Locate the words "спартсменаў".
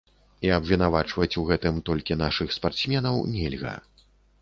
2.59-3.25